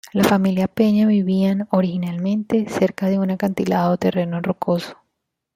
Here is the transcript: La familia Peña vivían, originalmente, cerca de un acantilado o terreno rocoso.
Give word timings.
La 0.13 0.23
familia 0.23 0.67
Peña 0.67 1.05
vivían, 1.05 1.67
originalmente, 1.69 2.65
cerca 2.67 3.07
de 3.07 3.19
un 3.19 3.29
acantilado 3.29 3.93
o 3.93 3.97
terreno 3.97 4.41
rocoso. 4.41 4.97